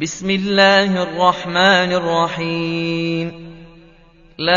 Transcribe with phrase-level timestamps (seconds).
[0.00, 3.32] بسم الله الرحمن الرحيم.
[4.38, 4.56] لا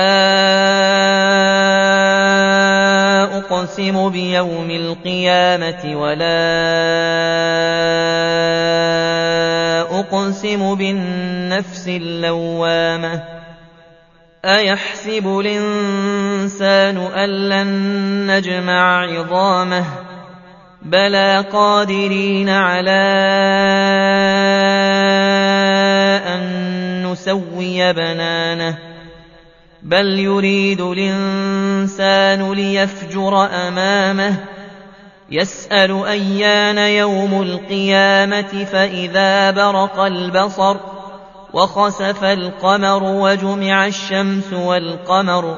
[3.38, 6.40] أقسم بيوم القيامة ولا
[10.00, 13.24] أقسم بالنفس اللوامة.
[14.46, 17.68] أيحسب الإنسان أن لن
[18.32, 20.09] نجمع عظامه؟
[20.82, 23.02] بلى قادرين على
[26.28, 28.78] أن نسوي بنانه
[29.84, 34.36] بل يريد الإنسان ليفجر أمامه
[35.32, 40.78] يسأل أيان يوم القيامة فإذا برق البصر
[41.54, 45.58] وخسف القمر وجمع الشمس والقمر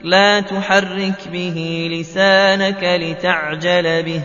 [0.00, 4.22] لا تحرك به لسانك لتعجل به.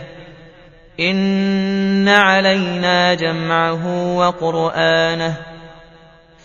[1.00, 5.34] إن علينا جمعه وقرآنه.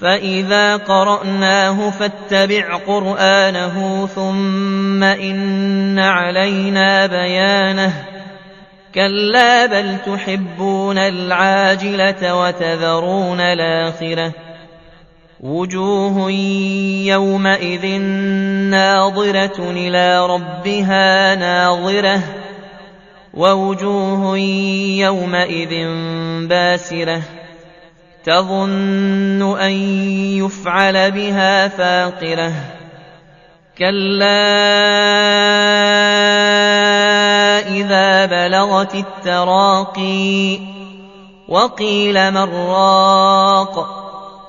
[0.02, 7.94] فإذا قرأناه فاتبع قرآنه ثم إن علينا بيانه.
[8.95, 14.47] كلا بل تحبون العاجلة وتذرون الآخرة.
[15.39, 16.31] وجوه
[17.05, 18.02] يومئذ
[18.69, 22.21] ناظرة إلى ربها ناظرة.
[23.33, 24.38] ووجوه
[24.97, 25.88] يومئذ
[26.47, 27.21] باسرة.
[28.23, 29.71] تظن أن
[30.38, 32.53] يفعل بها فاقرة.
[33.77, 34.47] كلا
[37.67, 40.59] إذا بلغت التراقي.
[41.47, 44.07] وقيل من راق.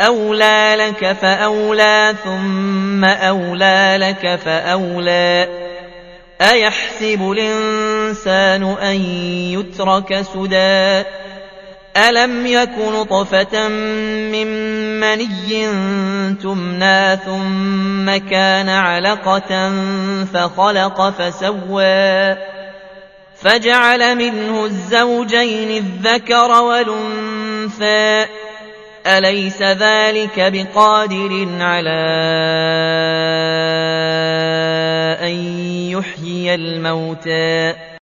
[0.00, 5.48] أولى لك فأولى ثم أولى لك فأولى
[6.40, 9.00] أيحسب الإنسان أن
[9.52, 11.02] يترك سدى
[11.96, 14.46] ألم يك نطفة من
[15.00, 15.66] مني
[16.42, 19.72] تمنى ثم كان علقة
[20.34, 22.36] فخلق فسوى
[23.42, 28.26] فجعل منه الزوجين الذكر والأنثى
[29.06, 31.90] أليس ذلك بقادر على
[35.22, 35.58] أن
[35.90, 37.74] يحيي الموتى